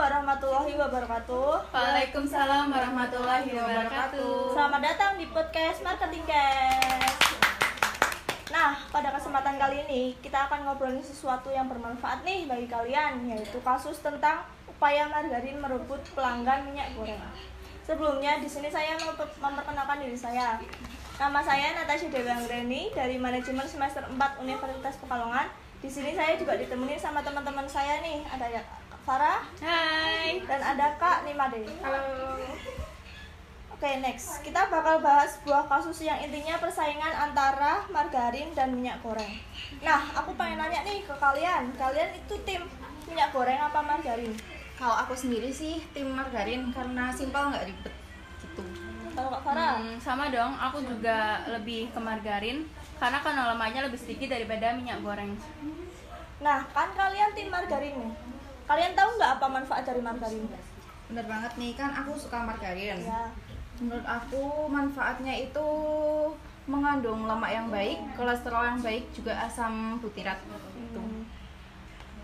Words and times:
warahmatullahi 0.00 0.80
wabarakatuh. 0.80 1.76
Waalaikumsalam 1.76 2.72
warahmatullahi 2.72 3.52
wabarakatuh. 3.52 4.56
Selamat 4.56 4.80
datang 4.80 5.20
di 5.20 5.28
podcast 5.28 5.84
Marketing 5.84 6.24
Cast. 6.24 7.20
Nah, 8.48 8.80
pada 8.88 9.12
kesempatan 9.12 9.60
kali 9.60 9.84
ini 9.84 10.16
kita 10.24 10.48
akan 10.48 10.64
ngobrolin 10.64 11.04
sesuatu 11.04 11.52
yang 11.52 11.68
bermanfaat 11.68 12.24
nih 12.24 12.48
bagi 12.48 12.64
kalian, 12.64 13.28
yaitu 13.28 13.60
kasus 13.60 14.00
tentang 14.00 14.40
upaya 14.64 15.04
margarin 15.04 15.60
merebut 15.60 16.00
pelanggan 16.16 16.64
minyak 16.64 16.96
goreng. 16.96 17.20
Sebelumnya 17.84 18.40
di 18.40 18.48
sini 18.48 18.72
saya 18.72 18.96
mau 19.04 19.12
memperkenalkan 19.20 20.00
diri 20.00 20.16
saya. 20.16 20.56
Nama 21.20 21.44
saya 21.44 21.76
Natasha 21.76 22.08
Dewi 22.08 22.32
Anggreni 22.32 22.88
dari 22.96 23.20
manajemen 23.20 23.68
semester 23.68 24.00
4 24.08 24.16
Universitas 24.40 24.96
Pekalongan. 24.96 25.52
Di 25.84 25.92
sini 25.92 26.16
saya 26.16 26.40
juga 26.40 26.56
ditemenin 26.56 26.96
sama 26.96 27.20
teman-teman 27.20 27.68
saya 27.68 28.00
nih, 28.00 28.24
ada 28.32 28.48
ya 28.48 28.64
Farah 29.00 29.40
Hai. 29.64 30.44
dan 30.44 30.60
ada 30.60 30.92
Kak 31.00 31.24
Nimade. 31.24 31.64
Halo. 31.80 32.36
Oke, 33.72 33.90
next. 34.04 34.44
Kita 34.44 34.68
bakal 34.68 35.00
bahas 35.00 35.40
sebuah 35.40 35.64
kasus 35.64 36.04
yang 36.04 36.20
intinya 36.20 36.60
persaingan 36.60 37.08
antara 37.16 37.80
margarin 37.88 38.52
dan 38.52 38.76
minyak 38.76 39.00
goreng. 39.00 39.40
Nah, 39.80 40.04
aku 40.12 40.36
pengen 40.36 40.60
nanya 40.60 40.84
nih 40.84 41.00
ke 41.00 41.14
kalian. 41.16 41.72
Kalian 41.80 42.12
itu 42.12 42.36
tim 42.44 42.60
minyak 43.08 43.32
goreng 43.32 43.56
apa 43.56 43.80
margarin? 43.80 44.36
Kalau 44.76 44.96
aku 45.00 45.16
sendiri 45.16 45.48
sih 45.48 45.80
tim 45.96 46.12
margarin 46.12 46.68
karena 46.76 47.08
simpel 47.08 47.48
nggak 47.48 47.72
ribet 47.72 47.94
gitu. 48.44 48.62
Kalau 49.16 49.28
Kak 49.32 49.42
Farah? 49.48 49.80
Hmm, 49.80 49.96
sama 49.96 50.28
dong, 50.28 50.52
aku 50.60 50.84
juga 50.84 51.40
lebih 51.48 51.88
ke 51.88 52.00
margarin 52.00 52.68
karena 53.00 53.16
kandungan 53.24 53.56
lemaknya 53.56 53.88
lebih 53.88 53.96
sedikit 53.96 54.28
daripada 54.36 54.76
minyak 54.76 55.00
goreng. 55.00 55.32
Nah, 56.40 56.64
kan 56.72 56.88
kalian 56.96 57.36
tim. 57.36 57.49
Kalian 58.70 58.94
tahu 58.94 59.10
nggak 59.18 59.32
apa 59.42 59.46
manfaat 59.50 59.82
dari 59.82 59.98
margarin? 59.98 60.46
Bener 61.10 61.26
banget 61.26 61.52
nih 61.58 61.74
kan 61.74 61.90
aku 61.90 62.14
suka 62.14 62.38
margarin. 62.38 63.02
Ya. 63.02 63.26
Menurut 63.82 64.06
aku 64.06 64.70
manfaatnya 64.70 65.34
itu 65.34 65.66
mengandung 66.70 67.26
lemak 67.26 67.50
yang 67.50 67.66
baik, 67.66 67.98
kolesterol 68.14 68.62
yang 68.62 68.78
baik, 68.78 69.10
juga 69.10 69.34
asam 69.42 69.98
butirat. 69.98 70.38
Gitu. 70.78 71.02
Hmm. 71.02 71.26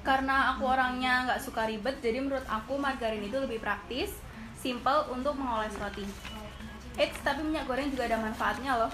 Karena 0.07 0.55
aku 0.55 0.71
orangnya 0.71 1.27
nggak 1.27 1.43
suka 1.43 1.67
ribet, 1.67 1.99
jadi 1.99 2.23
menurut 2.23 2.47
aku 2.47 2.79
margarin 2.79 3.27
itu 3.27 3.35
lebih 3.43 3.59
praktis, 3.59 4.15
simple 4.55 5.11
untuk 5.11 5.35
mengoles 5.35 5.75
roti. 5.83 6.07
Eits, 6.95 7.19
tapi 7.27 7.43
minyak 7.43 7.67
goreng 7.67 7.91
juga 7.91 8.07
ada 8.07 8.23
manfaatnya 8.23 8.79
loh. 8.79 8.93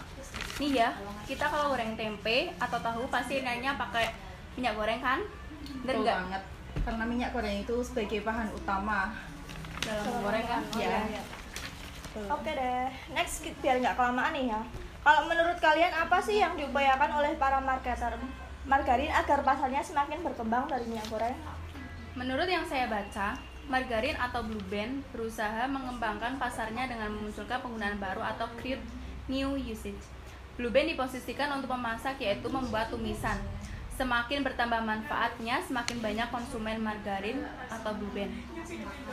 Nih 0.56 0.80
ya, 0.80 0.96
kita 1.28 1.52
kalau 1.52 1.76
goreng 1.76 2.00
tempe 2.00 2.48
atau 2.56 2.80
tahu 2.80 3.04
pasti 3.12 3.44
nanya 3.44 3.76
pakai 3.76 4.08
minyak 4.56 4.72
goreng 4.72 5.04
kan? 5.04 5.20
Bener 5.84 6.00
nggak? 6.00 6.16
banget. 6.16 6.44
Karena 6.82 7.04
minyak 7.06 7.30
goreng 7.30 7.62
itu 7.62 7.76
sebagai 7.86 8.22
bahan 8.26 8.50
utama. 8.54 9.14
Dalam 9.82 10.04
Dalam 10.06 10.22
goreng 10.22 10.46
kan? 10.46 10.62
makan. 10.66 10.82
Ya. 10.82 10.98
Iya. 11.06 11.22
Oke 12.28 12.50
deh. 12.52 12.86
Next, 13.16 13.42
biar 13.64 13.80
nggak 13.80 13.96
kelamaan 13.96 14.32
nih 14.36 14.46
ya. 14.52 14.60
Kalau 15.02 15.22
menurut 15.26 15.58
kalian 15.58 15.92
apa 15.96 16.18
sih 16.22 16.38
yang 16.38 16.54
diupayakan 16.54 17.10
oleh 17.18 17.34
para 17.34 17.58
marketer 17.58 18.14
margarin 18.62 19.10
agar 19.10 19.42
pasarnya 19.42 19.82
semakin 19.82 20.22
berkembang 20.22 20.70
dari 20.70 20.86
minyak 20.86 21.08
goreng? 21.10 21.34
Menurut 22.14 22.46
yang 22.46 22.62
saya 22.68 22.86
baca, 22.86 23.34
Margarin 23.70 24.18
atau 24.18 24.42
Blue 24.42 24.62
Band 24.66 25.06
berusaha 25.14 25.70
mengembangkan 25.70 26.34
pasarnya 26.36 26.90
dengan 26.90 27.14
memunculkan 27.14 27.62
penggunaan 27.62 27.98
baru 28.02 28.20
atau 28.34 28.50
create 28.58 28.82
new 29.30 29.54
usage. 29.54 30.02
Blue 30.58 30.68
Band 30.68 30.90
diposisikan 30.92 31.48
untuk 31.54 31.70
memasak 31.70 32.18
yaitu 32.18 32.50
membuat 32.50 32.90
tumisan. 32.90 33.38
Semakin 34.02 34.42
bertambah 34.42 34.82
manfaatnya, 34.82 35.62
semakin 35.62 36.02
banyak 36.02 36.26
konsumen 36.34 36.82
margarin 36.82 37.38
atau 37.70 37.94
Blue 37.94 38.10
Band. 38.10 38.34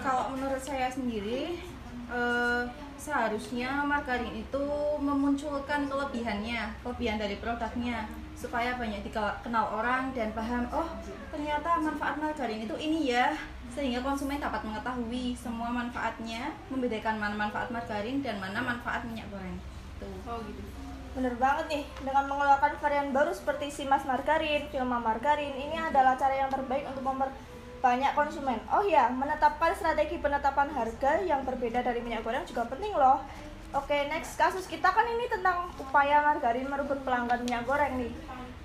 Kalau 0.02 0.34
menurut 0.34 0.58
saya 0.58 0.90
sendiri, 0.90 1.62
eh, 2.10 2.64
seharusnya 2.98 3.86
margarin 3.86 4.34
itu 4.34 4.66
memunculkan 4.98 5.86
kelebihannya, 5.86 6.74
kelebihan 6.82 7.22
dari 7.22 7.38
produknya, 7.38 8.10
supaya 8.34 8.82
banyak 8.82 9.06
dikenal 9.06 9.78
orang 9.78 10.10
dan 10.18 10.34
paham, 10.34 10.66
oh 10.74 10.90
ternyata 11.30 11.78
manfaat 11.78 12.18
margarin 12.18 12.66
itu 12.66 12.74
ini 12.82 13.14
ya, 13.14 13.38
sehingga 13.70 14.02
konsumen 14.02 14.42
dapat 14.42 14.66
mengetahui 14.66 15.38
semua 15.38 15.70
manfaatnya, 15.70 16.50
membedakan 16.74 17.22
mana 17.22 17.38
manfaat 17.38 17.70
margarin 17.70 18.26
dan 18.26 18.42
mana 18.42 18.58
manfaat 18.58 19.06
minyak 19.06 19.30
goreng. 19.30 19.62
Tuh. 20.00 20.32
Oh 20.32 20.40
gitu. 20.48 20.62
Bener 21.10 21.34
banget 21.36 21.66
nih, 21.68 21.84
dengan 22.06 22.26
mengeluarkan 22.30 22.80
varian 22.80 23.10
baru 23.10 23.34
seperti 23.34 23.74
Simas 23.74 24.06
Margarin, 24.06 24.70
Filma 24.70 25.02
Margarin, 25.02 25.52
ini 25.58 25.76
adalah 25.76 26.14
cara 26.16 26.38
yang 26.38 26.54
terbaik 26.54 26.86
untuk 26.86 27.02
memperbanyak 27.02 28.14
konsumen. 28.14 28.62
Oh 28.70 28.86
ya, 28.86 29.10
menetapkan 29.10 29.74
strategi 29.74 30.22
penetapan 30.22 30.70
harga 30.70 31.20
yang 31.26 31.44
berbeda 31.44 31.82
dari 31.82 32.00
minyak 32.06 32.22
goreng 32.22 32.46
juga 32.46 32.70
penting 32.70 32.94
loh. 32.94 33.26
Oke, 33.70 34.06
next 34.10 34.34
kasus 34.38 34.66
kita 34.66 34.90
kan 34.90 35.06
ini 35.06 35.30
tentang 35.30 35.70
upaya 35.78 36.26
margarin 36.26 36.66
merebut 36.66 37.02
pelanggan 37.06 37.42
minyak 37.46 37.66
goreng 37.70 38.02
nih. 38.02 38.14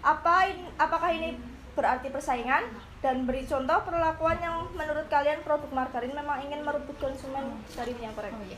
Apa 0.05 0.49
in- 0.49 0.73
apakah 0.81 1.13
ini 1.13 1.37
berarti 1.77 2.13
persaingan? 2.13 2.65
Dan 3.05 3.29
beri 3.29 3.45
contoh 3.45 3.85
perlakuan 3.85 4.41
yang 4.41 4.65
menurut 4.73 5.05
kalian 5.13 5.45
produk 5.45 5.69
margarin 5.77 6.17
memang 6.17 6.41
ingin 6.45 6.65
merebut 6.65 6.97
konsumen 6.97 7.53
dari 7.77 7.93
minyak 7.93 8.17
goreng. 8.17 8.33
Oh 8.33 8.45
iya. 8.49 8.57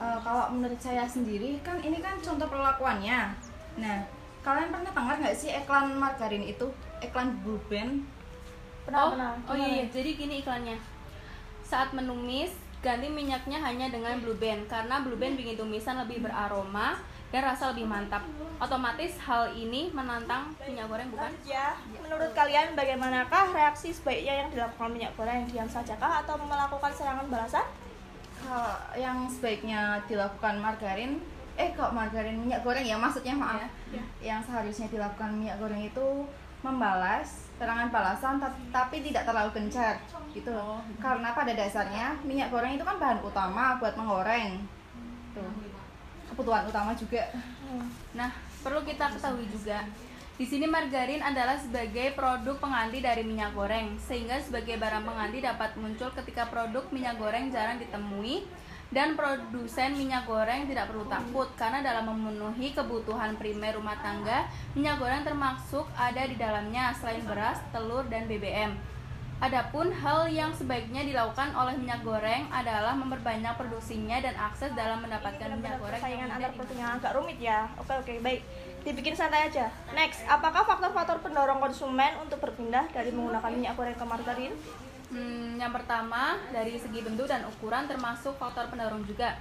Eh, 0.00 0.18
kalau 0.24 0.48
menurut 0.56 0.80
saya 0.80 1.04
sendiri 1.04 1.60
kan 1.60 1.76
ini 1.84 2.00
kan 2.00 2.16
contoh 2.24 2.48
perlakuannya. 2.48 3.36
Nah, 3.76 3.98
kalian 4.40 4.72
pernah 4.72 4.88
dengar 4.96 5.16
nggak 5.20 5.36
sih 5.36 5.52
iklan 5.52 5.92
margarin 6.00 6.40
itu? 6.40 6.72
Iklan 7.04 7.36
Blue 7.44 7.60
Band? 7.68 8.08
Pernah, 8.88 9.00
oh, 9.04 9.10
pernah. 9.12 9.32
oh 9.44 9.56
iya, 9.60 9.68
iya, 9.68 9.84
jadi 9.92 10.16
gini 10.16 10.40
iklannya. 10.40 10.80
Saat 11.60 11.92
menumis, 11.92 12.48
ganti 12.80 13.12
minyaknya 13.12 13.60
hanya 13.60 13.92
dengan 13.92 14.16
Blue 14.24 14.40
Band 14.40 14.72
karena 14.72 15.04
Blue 15.04 15.20
Band 15.20 15.36
bikin 15.36 15.60
tumisan 15.60 16.00
lebih 16.00 16.24
beraroma 16.24 16.96
dan 17.28 17.44
rasa 17.44 17.68
lebih 17.76 17.84
mantap. 17.84 18.24
Otomatis 18.56 19.20
hal 19.20 19.52
ini 19.52 19.92
menantang 19.92 20.48
minyak 20.64 20.88
goreng 20.88 21.12
bukan? 21.12 21.28
Ya. 21.44 21.76
Menurut 22.00 22.32
kalian 22.32 22.72
bagaimanakah 22.72 23.52
reaksi 23.52 23.92
sebaiknya 23.92 24.44
yang 24.44 24.48
dilakukan 24.48 24.96
minyak 24.96 25.12
goreng? 25.12 25.44
Diam 25.52 25.68
sajakah 25.68 26.24
atau 26.24 26.40
melakukan 26.40 26.90
serangan 26.96 27.28
balasan? 27.28 27.68
Kalau 28.50 28.74
yang 28.98 29.30
sebaiknya 29.30 30.02
dilakukan 30.10 30.58
margarin, 30.58 31.22
eh 31.54 31.70
kok 31.70 31.94
margarin 31.94 32.34
minyak 32.34 32.66
goreng 32.66 32.82
ya 32.82 32.98
maksudnya 32.98 33.30
maaf. 33.30 33.62
Iya, 33.94 34.02
Yang 34.18 34.50
seharusnya 34.50 34.90
dilakukan 34.90 35.38
minyak 35.38 35.62
goreng 35.62 35.78
itu 35.78 36.26
membalas 36.58 37.46
serangan 37.62 37.94
balasan 37.94 38.42
ta- 38.42 38.58
tapi 38.74 39.06
tidak 39.06 39.22
terlalu 39.22 39.54
gencar 39.54 40.02
gitu 40.34 40.50
loh. 40.50 40.82
Karena 40.98 41.30
pada 41.30 41.54
dasarnya 41.54 42.18
minyak 42.26 42.50
goreng 42.50 42.74
itu 42.74 42.82
kan 42.82 42.98
bahan 42.98 43.22
utama 43.22 43.78
buat 43.78 43.94
menggoreng. 43.94 44.66
Tuh. 45.30 45.46
Kebutuhan 46.34 46.66
utama 46.66 46.90
juga. 46.98 47.30
Nah, 48.18 48.34
perlu 48.66 48.82
kita 48.82 49.14
ketahui 49.14 49.46
juga, 49.46 49.86
di 50.40 50.48
sini 50.48 50.64
margarin 50.64 51.20
adalah 51.20 51.60
sebagai 51.60 52.16
produk 52.16 52.56
pengganti 52.56 53.04
dari 53.04 53.20
minyak 53.28 53.52
goreng, 53.52 54.00
sehingga 54.00 54.40
sebagai 54.40 54.80
barang 54.80 55.04
pengganti 55.04 55.44
dapat 55.44 55.76
muncul 55.76 56.08
ketika 56.16 56.48
produk 56.48 56.88
minyak 56.88 57.20
goreng 57.20 57.52
jarang 57.52 57.76
ditemui 57.76 58.48
dan 58.88 59.20
produsen 59.20 60.00
minyak 60.00 60.24
goreng 60.24 60.64
tidak 60.64 60.88
perlu 60.88 61.04
takut 61.12 61.44
karena 61.60 61.84
dalam 61.84 62.08
memenuhi 62.08 62.72
kebutuhan 62.72 63.36
primer 63.36 63.76
rumah 63.76 64.00
tangga, 64.00 64.48
minyak 64.72 64.96
goreng 64.96 65.28
termasuk 65.28 65.84
ada 65.92 66.24
di 66.24 66.40
dalamnya 66.40 66.96
selain 66.96 67.20
beras, 67.28 67.60
telur, 67.68 68.08
dan 68.08 68.24
BBM. 68.24 68.72
Adapun 69.40 69.88
hal 69.88 70.28
yang 70.28 70.52
sebaiknya 70.52 71.00
dilakukan 71.00 71.56
oleh 71.56 71.72
minyak 71.80 72.04
goreng 72.04 72.44
adalah 72.52 72.92
memperbanyak 72.92 73.56
produksinya 73.56 74.20
dan 74.20 74.36
akses 74.36 74.68
dalam 74.76 75.00
mendapatkan 75.00 75.56
minyak 75.56 75.80
goreng 75.80 75.96
persaingan 75.96 76.28
yang 76.28 76.36
antar 76.36 76.52
yang 76.76 76.90
agak 77.00 77.12
rumit 77.16 77.38
ya. 77.40 77.64
Oke 77.80 77.96
oke 77.96 78.12
baik. 78.20 78.44
Dibikin 78.84 79.16
santai 79.16 79.48
aja. 79.48 79.72
Next, 79.96 80.20
apakah 80.28 80.68
faktor-faktor 80.68 81.24
pendorong 81.24 81.56
konsumen 81.56 82.20
untuk 82.20 82.36
berpindah 82.44 82.92
dari 82.92 83.08
menggunakan 83.16 83.48
minyak 83.48 83.74
goreng 83.80 83.96
ke 83.96 84.04
margarin? 84.04 84.52
Hmm, 85.08 85.56
yang 85.56 85.72
pertama 85.72 86.36
dari 86.52 86.76
segi 86.76 87.00
bentuk 87.00 87.24
dan 87.24 87.40
ukuran 87.48 87.88
termasuk 87.88 88.36
faktor 88.36 88.68
pendorong 88.68 89.08
juga. 89.08 89.40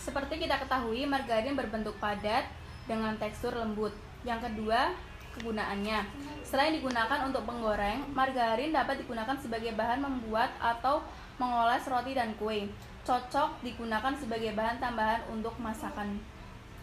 Seperti 0.00 0.40
kita 0.40 0.56
ketahui, 0.56 1.04
margarin 1.04 1.52
berbentuk 1.52 1.92
padat 2.00 2.48
dengan 2.88 3.12
tekstur 3.20 3.52
lembut. 3.52 3.92
Yang 4.24 4.48
kedua, 4.48 4.96
kegunaannya. 5.38 6.00
Selain 6.42 6.72
digunakan 6.74 7.28
untuk 7.28 7.44
penggoreng, 7.46 8.08
margarin 8.12 8.74
dapat 8.74 9.04
digunakan 9.04 9.36
sebagai 9.38 9.72
bahan 9.78 10.02
membuat 10.02 10.50
atau 10.58 11.04
mengoles 11.38 11.84
roti 11.86 12.12
dan 12.18 12.34
kue. 12.36 12.66
Cocok 13.06 13.62
digunakan 13.64 14.12
sebagai 14.18 14.52
bahan 14.52 14.82
tambahan 14.82 15.22
untuk 15.32 15.54
masakan 15.62 16.20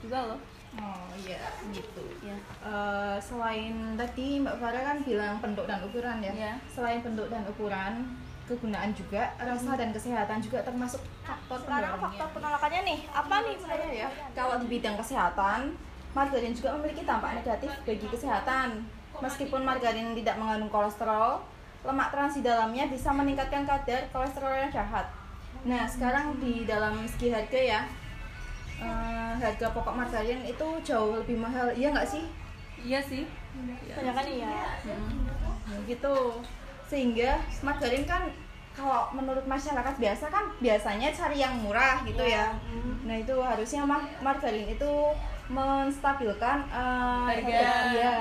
juga 0.02 0.34
loh. 0.34 0.40
Oh 0.76 1.08
iya 1.24 1.40
gitu. 1.72 2.04
Ya. 2.20 2.36
Eh, 2.62 3.18
selain 3.24 3.96
tadi 3.96 4.44
Mbak 4.44 4.60
Farah 4.60 4.84
kan 4.84 4.98
bilang 5.08 5.40
bentuk 5.40 5.66
dan 5.66 5.80
ukuran 5.86 6.20
ya. 6.20 6.34
Iya. 6.36 6.54
Selain 6.68 7.00
bentuk 7.00 7.32
dan 7.32 7.48
ukuran, 7.48 7.94
kegunaan 8.46 8.92
juga, 8.94 9.34
rasa 9.40 9.74
dan 9.80 9.90
kesehatan 9.96 10.44
juga 10.44 10.62
termasuk 10.62 11.02
faktor 11.26 11.64
Sekarang 11.64 11.96
pendorongnya. 11.96 12.06
faktor 12.06 12.28
penolakannya 12.38 12.82
nih, 12.86 13.00
apa 13.10 13.36
nih 13.42 13.56
menurut 13.58 13.94
ya. 13.96 14.10
Kalau 14.38 14.56
di 14.62 14.68
bidang 14.70 14.96
kesehatan, 15.00 15.60
margarin 16.16 16.56
juga 16.56 16.72
memiliki 16.80 17.04
dampak 17.04 17.36
negatif 17.36 17.70
bagi 17.84 18.08
kesehatan. 18.08 18.82
Meskipun 19.16 19.62
margarin 19.62 20.16
tidak 20.16 20.36
mengandung 20.36 20.72
kolesterol, 20.72 21.40
lemak 21.84 22.10
trans 22.10 22.36
di 22.36 22.44
dalamnya 22.44 22.88
bisa 22.88 23.12
meningkatkan 23.12 23.64
kadar 23.64 24.08
kolesterol 24.10 24.52
yang 24.56 24.72
jahat. 24.72 25.06
Nah, 25.64 25.84
sekarang 25.84 26.36
di 26.40 26.64
dalam 26.64 27.04
segi 27.06 27.32
harga 27.32 27.60
ya, 27.60 27.82
eh, 28.80 29.32
harga 29.36 29.68
pokok 29.72 29.96
margarin 29.96 30.44
itu 30.44 30.68
jauh 30.84 31.16
lebih 31.16 31.40
mahal, 31.40 31.72
iya 31.72 31.92
nggak 31.92 32.08
sih? 32.08 32.24
Iya 32.80 33.00
sih. 33.00 33.24
Banyak 33.96 34.14
kan 34.14 34.28
iya. 34.28 34.52
Nah, 35.66 35.80
gitu. 35.88 36.44
Sehingga 36.86 37.40
margarin 37.64 38.04
kan 38.04 38.28
kalau 38.76 39.08
menurut 39.16 39.48
masyarakat 39.48 39.96
biasa 39.96 40.28
kan 40.28 40.52
biasanya 40.60 41.08
cari 41.16 41.40
yang 41.40 41.56
murah 41.64 42.04
gitu 42.04 42.20
Iya. 42.20 42.52
ya. 42.52 42.60
Nah, 43.08 43.16
itu 43.16 43.36
harusnya 43.40 43.88
mar- 43.88 44.12
margarin 44.20 44.68
itu 44.68 44.92
menstabilkan 45.48 46.58
eh, 46.68 47.26
Harga. 47.28 47.50
ya, 47.92 48.14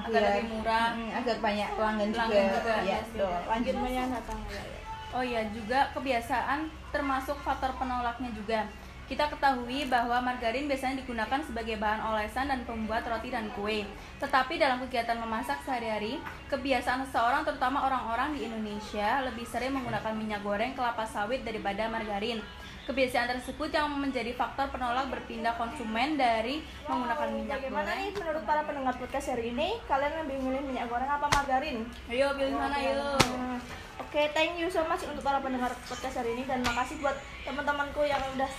Agar 0.00 0.10
biar- 0.10 0.26
lebih 0.34 0.46
murah. 0.50 0.88
mm, 0.92 1.10
agar 1.14 1.36
banyak 1.38 1.68
pelanggan, 1.72 2.08
Pelanggan 2.10 2.42
juga. 2.42 2.58
juga, 2.58 2.74
Ya, 2.82 2.98
betul. 3.04 3.34
Lanjut 3.46 3.74
yang 3.88 4.10
datang 4.10 4.40
ya. 4.46 4.58
ya. 4.58 4.78
Oh 5.12 5.20
iya, 5.20 5.44
juga 5.48 5.92
kebiasaan 5.92 6.60
termasuk 6.88 7.36
faktor 7.38 7.70
penolaknya 7.76 8.32
juga. 8.32 8.64
Kita 9.02 9.28
ketahui 9.28 9.84
bahwa 9.86 10.24
margarin 10.24 10.64
biasanya 10.64 11.04
digunakan 11.04 11.36
sebagai 11.38 11.76
bahan 11.76 12.00
olesan 12.00 12.48
dan 12.48 12.64
pembuat 12.64 13.04
roti 13.04 13.28
dan 13.28 13.52
kue. 13.52 13.84
Tetapi 14.16 14.56
dalam 14.56 14.80
kegiatan 14.80 15.20
memasak 15.20 15.60
sehari-hari, 15.60 16.16
kebiasaan 16.48 17.04
seseorang 17.04 17.44
terutama 17.44 17.84
orang-orang 17.84 18.32
di 18.32 18.48
Indonesia 18.48 19.20
lebih 19.20 19.44
sering 19.44 19.76
menggunakan 19.76 20.16
minyak 20.16 20.40
goreng 20.40 20.72
kelapa 20.72 21.04
sawit 21.04 21.44
daripada 21.44 21.92
margarin. 21.92 22.40
Kebiasaan 22.82 23.38
tersebut 23.38 23.70
yang 23.70 23.86
menjadi 23.94 24.34
faktor 24.34 24.66
penolak 24.74 25.06
berpindah 25.06 25.54
konsumen 25.54 26.18
dari 26.18 26.66
menggunakan 26.90 27.30
minyak 27.30 27.62
Bagaimana 27.62 27.94
goreng. 27.94 28.02
nih 28.02 28.10
menurut 28.18 28.42
para 28.42 28.62
pendengar 28.66 28.94
podcast 28.98 29.26
hari 29.30 29.54
ini? 29.54 29.78
Kalian 29.86 30.26
lebih 30.26 30.36
milih 30.42 30.62
minyak 30.66 30.90
goreng 30.90 31.06
apa 31.06 31.30
margarin? 31.30 31.86
Ayo 32.10 32.34
pilih 32.34 32.58
mana 32.58 32.74
yuk. 32.82 33.22
Hmm, 33.22 33.58
Oke, 34.02 34.28
thank 34.34 34.58
you 34.58 34.66
so 34.66 34.82
much 34.90 35.06
untuk 35.06 35.22
para 35.22 35.38
pendengar 35.38 35.70
podcast 35.86 36.18
hari 36.18 36.34
ini 36.34 36.42
dan 36.42 36.58
makasih 36.66 36.98
buat 36.98 37.14
teman-temanku 37.46 38.02
yang 38.02 38.20
udah 38.34 38.50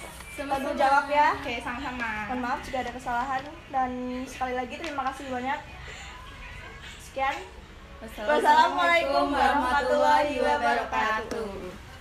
bantu 0.50 0.72
jawab 0.80 1.06
ya. 1.12 1.36
Oke, 1.38 1.60
sama-sama. 1.60 2.32
Mohon 2.32 2.40
maaf 2.48 2.60
jika 2.64 2.80
ada 2.80 2.92
kesalahan 2.96 3.44
dan 3.70 3.90
sekali 4.24 4.54
lagi 4.56 4.76
terima 4.80 5.04
kasih 5.12 5.28
banyak. 5.30 5.60
Sekian. 7.04 7.38
Wassalamualaikum 8.04 9.36
warahmatullahi 9.36 10.36
wabarakatuh. 10.40 11.93